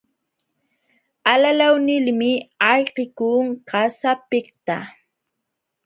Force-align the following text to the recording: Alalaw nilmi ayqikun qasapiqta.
Alalaw 1.31 1.75
nilmi 1.87 2.31
ayqikun 2.71 3.45
qasapiqta. 3.69 4.75